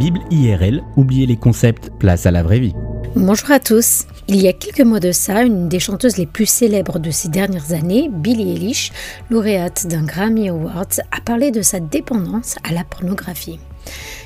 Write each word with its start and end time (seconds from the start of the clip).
Bible 0.00 0.20
IRL, 0.30 0.82
oubliez 0.96 1.26
les 1.26 1.36
concepts, 1.36 1.90
place 1.98 2.24
à 2.24 2.30
la 2.30 2.42
vraie 2.42 2.58
vie. 2.58 2.72
Bonjour 3.14 3.50
à 3.50 3.60
tous. 3.60 4.06
Il 4.28 4.40
y 4.40 4.48
a 4.48 4.54
quelques 4.54 4.80
mois 4.80 4.98
de 4.98 5.12
ça, 5.12 5.42
une 5.42 5.68
des 5.68 5.78
chanteuses 5.78 6.16
les 6.16 6.24
plus 6.24 6.46
célèbres 6.46 6.98
de 6.98 7.10
ces 7.10 7.28
dernières 7.28 7.72
années, 7.72 8.08
Billie 8.10 8.54
Eilish, 8.54 8.92
lauréate 9.28 9.86
d'un 9.88 10.02
Grammy 10.02 10.48
Awards, 10.48 11.02
a 11.12 11.20
parlé 11.20 11.50
de 11.50 11.60
sa 11.60 11.80
dépendance 11.80 12.56
à 12.66 12.72
la 12.72 12.82
pornographie. 12.82 13.60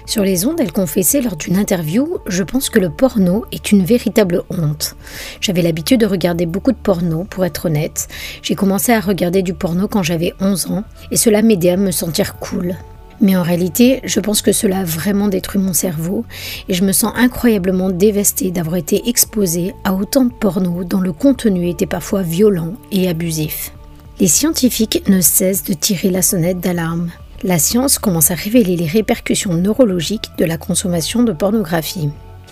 Sur 0.07 0.23
les 0.23 0.47
ondes, 0.47 0.61
elle 0.61 0.71
confessait 0.71 1.23
lors 1.23 1.35
d'une 1.35 1.57
interview 1.57 2.19
Je 2.29 2.45
pense 2.45 2.71
que 2.71 2.79
le 2.79 2.91
porno 2.91 3.45
est 3.51 3.73
une 3.73 3.85
véritable 3.85 4.45
honte. 4.51 4.95
J'avais 5.41 5.63
l'habitude 5.63 6.03
de 6.03 6.07
regarder 6.07 6.47
beaucoup 6.47 6.71
de 6.71 6.77
porno, 6.77 7.25
pour 7.25 7.45
être 7.45 7.67
honnête. 7.67 8.07
J'ai 8.43 8.55
commencé 8.55 8.93
à 8.93 9.01
regarder 9.01 9.43
du 9.43 9.55
porno 9.55 9.89
quand 9.89 10.05
j'avais 10.05 10.35
11 10.39 10.67
ans, 10.71 10.85
et 11.11 11.17
cela 11.17 11.43
m'aidait 11.43 11.71
à 11.71 11.77
me 11.77 11.91
sentir 11.91 12.37
cool. 12.37 12.77
Mais 13.21 13.37
en 13.37 13.43
réalité, 13.43 14.01
je 14.05 14.21
pense 14.21 14.43
que 14.43 14.53
cela 14.53 14.81
a 14.81 14.85
vraiment 14.85 15.29
détruit 15.29 15.61
mon 15.61 15.73
cerveau 15.73 16.25
et 16.69 16.75
je 16.75 16.85
me 16.85 16.93
sens 16.93 17.13
incroyablement 17.17 17.91
dévastée 17.91 18.51
d'avoir 18.51 18.77
été 18.77 19.09
exposée 19.09 19.75
à 19.85 19.95
autant 19.95 20.25
de 20.25 20.33
porno 20.33 20.85
dont 20.85 21.01
le 21.01 21.13
contenu 21.13 21.69
était 21.69 21.87
parfois 21.87 22.23
violent 22.23 22.75
et 22.93 23.09
abusif. 23.09 23.73
Les 24.21 24.29
scientifiques 24.29 25.09
ne 25.09 25.21
cessent 25.21 25.65
de 25.65 25.75
tirer 25.75 26.11
la 26.11 26.23
sonnette 26.23 26.61
d'alarme. 26.61 27.11
La 27.43 27.59
science 27.59 27.99
commence 27.99 28.31
à 28.31 28.35
révéler 28.35 28.77
les 28.77 28.87
répercussions 28.87 29.55
neurologiques 29.55 30.31
de 30.39 30.45
la 30.45 30.57
consommation 30.57 31.23
de 31.23 31.33
pornographie. 31.33 32.11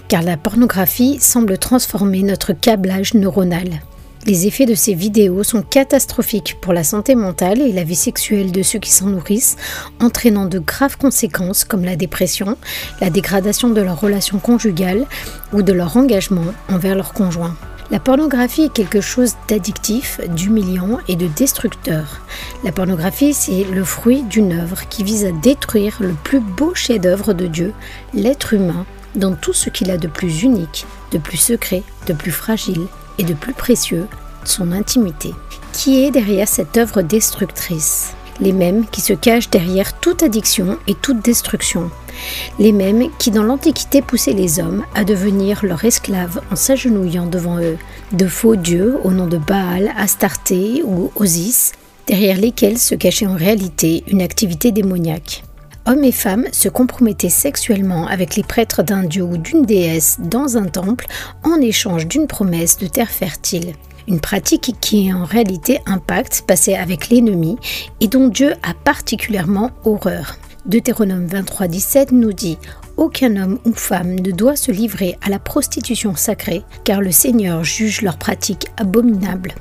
Car 0.08 0.22
la 0.22 0.36
pornographie 0.36 1.18
semble 1.20 1.56
transformer 1.58 2.22
notre 2.22 2.52
câblage 2.52 3.14
neuronal. 3.14 3.80
Les 4.24 4.46
effets 4.46 4.66
de 4.66 4.76
ces 4.76 4.94
vidéos 4.94 5.42
sont 5.42 5.62
catastrophiques 5.62 6.56
pour 6.60 6.72
la 6.72 6.84
santé 6.84 7.16
mentale 7.16 7.60
et 7.60 7.72
la 7.72 7.82
vie 7.82 7.96
sexuelle 7.96 8.52
de 8.52 8.62
ceux 8.62 8.78
qui 8.78 8.92
s'en 8.92 9.06
nourrissent, 9.06 9.56
entraînant 10.00 10.46
de 10.46 10.60
graves 10.60 10.96
conséquences 10.96 11.64
comme 11.64 11.84
la 11.84 11.96
dépression, 11.96 12.56
la 13.00 13.10
dégradation 13.10 13.70
de 13.70 13.80
leur 13.80 14.00
relation 14.00 14.38
conjugale 14.38 15.06
ou 15.52 15.62
de 15.62 15.72
leur 15.72 15.96
engagement 15.96 16.44
envers 16.68 16.94
leur 16.94 17.14
conjoint. 17.14 17.56
La 17.90 17.98
pornographie 17.98 18.62
est 18.62 18.72
quelque 18.72 19.00
chose 19.00 19.34
d'addictif, 19.48 20.20
d'humiliant 20.28 20.98
et 21.08 21.16
de 21.16 21.26
destructeur. 21.26 22.20
La 22.62 22.70
pornographie, 22.70 23.34
c'est 23.34 23.64
le 23.64 23.82
fruit 23.82 24.22
d'une 24.22 24.52
œuvre 24.52 24.88
qui 24.88 25.02
vise 25.02 25.24
à 25.24 25.32
détruire 25.32 25.96
le 25.98 26.14
plus 26.22 26.40
beau 26.40 26.76
chef-d'œuvre 26.76 27.32
de 27.32 27.48
Dieu, 27.48 27.74
l'être 28.14 28.54
humain, 28.54 28.86
dans 29.16 29.34
tout 29.34 29.52
ce 29.52 29.68
qu'il 29.68 29.90
a 29.90 29.98
de 29.98 30.06
plus 30.06 30.42
unique, 30.42 30.86
de 31.10 31.18
plus 31.18 31.36
secret, 31.36 31.82
de 32.06 32.12
plus 32.12 32.30
fragile 32.30 32.86
et 33.18 33.24
de 33.24 33.34
plus 33.34 33.54
précieux, 33.54 34.06
son 34.44 34.72
intimité. 34.72 35.34
Qui 35.72 36.04
est 36.04 36.10
derrière 36.10 36.48
cette 36.48 36.76
œuvre 36.76 37.02
destructrice 37.02 38.12
Les 38.40 38.52
mêmes 38.52 38.86
qui 38.86 39.00
se 39.00 39.12
cachent 39.12 39.50
derrière 39.50 39.98
toute 39.98 40.22
addiction 40.22 40.78
et 40.86 40.94
toute 40.94 41.22
destruction. 41.22 41.90
Les 42.58 42.72
mêmes 42.72 43.08
qui 43.18 43.30
dans 43.30 43.42
l'Antiquité 43.42 44.02
poussaient 44.02 44.32
les 44.32 44.60
hommes 44.60 44.84
à 44.94 45.04
devenir 45.04 45.64
leurs 45.64 45.84
esclaves 45.84 46.40
en 46.50 46.56
s'agenouillant 46.56 47.26
devant 47.26 47.58
eux, 47.58 47.78
de 48.12 48.26
faux 48.26 48.56
dieux 48.56 48.98
au 49.04 49.10
nom 49.10 49.26
de 49.26 49.38
Baal, 49.38 49.92
Astarté 49.96 50.82
ou 50.84 51.10
Osis, 51.16 51.72
derrière 52.06 52.36
lesquels 52.36 52.78
se 52.78 52.94
cachait 52.94 53.26
en 53.26 53.36
réalité 53.36 54.04
une 54.08 54.22
activité 54.22 54.72
démoniaque. 54.72 55.44
Hommes 55.84 56.04
et 56.04 56.12
femmes 56.12 56.46
se 56.52 56.68
compromettaient 56.68 57.28
sexuellement 57.28 58.06
avec 58.06 58.36
les 58.36 58.44
prêtres 58.44 58.84
d'un 58.84 59.02
dieu 59.02 59.24
ou 59.24 59.36
d'une 59.36 59.64
déesse 59.64 60.18
dans 60.20 60.56
un 60.56 60.66
temple 60.66 61.06
en 61.42 61.60
échange 61.60 62.06
d'une 62.06 62.28
promesse 62.28 62.78
de 62.78 62.86
terre 62.86 63.10
fertile. 63.10 63.74
Une 64.06 64.20
pratique 64.20 64.76
qui 64.80 65.12
en 65.12 65.24
réalité 65.24 65.80
un 65.86 65.98
pacte 65.98 66.44
passé 66.46 66.74
avec 66.74 67.08
l'ennemi 67.08 67.56
et 68.00 68.06
dont 68.06 68.28
Dieu 68.28 68.52
a 68.62 68.74
particulièrement 68.74 69.70
horreur. 69.84 70.36
Deutéronome 70.66 71.26
23.17 71.26 72.08
nous 72.12 72.32
dit 72.32 72.58
aucun 72.96 73.36
homme 73.36 73.58
ou 73.64 73.72
femme 73.72 74.14
ne 74.20 74.30
doit 74.30 74.54
se 74.54 74.70
livrer 74.70 75.18
à 75.20 75.30
la 75.30 75.40
prostitution 75.40 76.14
sacrée, 76.14 76.62
car 76.84 77.00
le 77.00 77.10
Seigneur 77.10 77.64
juge 77.64 78.02
leur 78.02 78.18
pratique 78.18 78.68
abominable. 78.76 79.54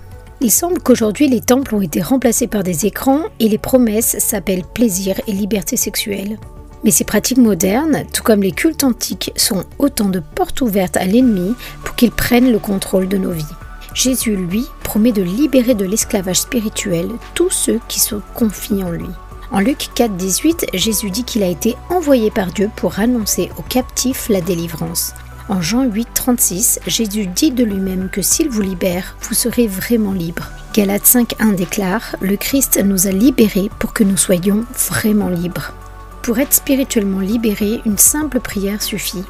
Il 0.44 0.50
semble 0.50 0.80
qu'aujourd'hui 0.82 1.28
les 1.28 1.40
temples 1.40 1.76
ont 1.76 1.82
été 1.82 2.02
remplacés 2.02 2.48
par 2.48 2.64
des 2.64 2.88
écrans 2.88 3.26
et 3.40 3.48
les 3.48 3.60
promesses 3.60 4.18
s'appellent 4.18 4.64
plaisir 4.64 5.22
et 5.28 5.34
liberté 5.34 5.78
sexuelle. 5.78 6.40
Mais 6.84 6.90
ces 6.90 7.04
pratiques 7.04 7.38
modernes, 7.38 8.06
tout 8.12 8.24
comme 8.24 8.42
les 8.42 8.52
cultes 8.52 8.84
antiques, 8.84 9.32
sont 9.36 9.66
autant 9.78 10.10
de 10.10 10.20
portes 10.20 10.62
ouvertes 10.62 10.98
à 10.98 11.06
l'ennemi 11.06 11.54
pour 11.84 11.96
qu'il 11.96 12.10
prenne 12.10 12.52
le 12.52 12.58
contrôle 12.58 13.08
de 13.08 13.18
nos 13.18 13.30
vies. 13.30 13.46
Jésus, 13.94 14.36
lui, 14.36 14.66
promet 14.84 15.12
de 15.12 15.22
libérer 15.22 15.76
de 15.76 15.86
l'esclavage 15.86 16.42
spirituel 16.42 17.10
tous 17.36 17.52
ceux 17.52 17.80
qui 17.88 18.00
se 18.00 18.16
confient 18.34 18.84
en 18.84 18.90
lui. 18.90 19.10
En 19.52 19.60
Luc 19.60 19.90
4, 19.94 20.16
18, 20.16 20.68
Jésus 20.73 21.12
dit 21.12 21.23
qu'il 21.23 21.44
a 21.44 21.50
été 21.50 21.76
envoyé 21.90 22.32
par 22.32 22.48
Dieu 22.48 22.72
pour 22.78 22.98
annoncer 22.98 23.52
aux 23.60 23.64
captifs 23.64 24.28
la 24.28 24.42
délivrance. 24.42 25.14
En 25.50 25.62
Jean 25.62 25.84
8, 25.86 26.08
36, 26.14 26.80
Jésus 26.88 27.28
dit 27.28 27.52
de 27.52 27.64
lui-même 27.64 28.10
que 28.10 28.22
s'il 28.22 28.50
vous 28.50 28.62
libère, 28.62 29.18
vous 29.22 29.34
serez 29.34 29.68
vraiment 29.68 30.14
libre. 30.14 30.50
Galates 30.74 31.06
5.1 31.06 31.56
déclare 31.56 32.16
Le 32.22 32.38
Christ 32.38 32.82
nous 32.84 33.08
a 33.08 33.12
libérés 33.12 33.70
pour 33.80 33.94
que 33.94 34.04
nous 34.04 34.18
soyons 34.18 34.66
vraiment 34.90 35.30
libres. 35.30 35.74
Pour 36.22 36.40
être 36.40 36.54
spirituellement 36.54 37.20
libéré, 37.20 37.82
une 37.86 37.98
simple 37.98 38.40
prière 38.40 38.82
suffit. 38.82 39.24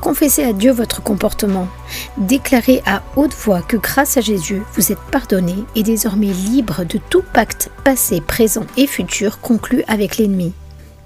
Confessez 0.00 0.44
à 0.44 0.52
Dieu 0.52 0.72
votre 0.72 1.02
comportement. 1.02 1.68
Déclarez 2.16 2.82
à 2.86 3.02
haute 3.16 3.34
voix 3.34 3.62
que 3.62 3.76
grâce 3.76 4.16
à 4.16 4.20
Jésus, 4.20 4.62
vous 4.74 4.92
êtes 4.92 5.00
pardonné 5.10 5.54
et 5.74 5.82
désormais 5.82 6.32
libre 6.32 6.84
de 6.84 6.98
tout 7.10 7.24
pacte 7.32 7.70
passé, 7.84 8.20
présent 8.20 8.66
et 8.76 8.86
futur 8.86 9.40
conclu 9.40 9.82
avec 9.88 10.16
l'ennemi. 10.16 10.52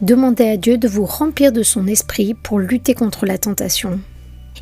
Demandez 0.02 0.48
à 0.48 0.56
Dieu 0.56 0.78
de 0.78 0.88
vous 0.88 1.06
remplir 1.06 1.52
de 1.52 1.62
son 1.62 1.86
esprit 1.86 2.34
pour 2.34 2.58
lutter 2.58 2.94
contre 2.94 3.24
la 3.24 3.38
tentation. 3.38 4.00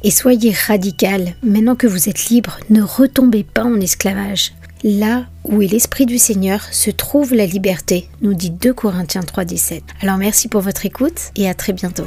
Et 0.02 0.10
soyez 0.10 0.52
radical, 0.52 1.34
maintenant 1.42 1.76
que 1.76 1.86
vous 1.86 2.08
êtes 2.08 2.26
libre, 2.26 2.58
ne 2.70 2.82
retombez 2.82 3.44
pas 3.44 3.64
en 3.64 3.80
esclavage. 3.80 4.52
Là 4.82 5.26
où 5.44 5.60
est 5.60 5.66
l'Esprit 5.66 6.06
du 6.06 6.18
Seigneur 6.18 6.62
se 6.72 6.90
trouve 6.90 7.34
la 7.34 7.44
liberté, 7.44 8.08
nous 8.22 8.32
dit 8.32 8.50
2 8.50 8.72
Corinthiens 8.72 9.20
3.17. 9.20 9.82
Alors 10.00 10.16
merci 10.16 10.48
pour 10.48 10.62
votre 10.62 10.86
écoute 10.86 11.32
et 11.36 11.48
à 11.48 11.54
très 11.54 11.74
bientôt. 11.74 12.06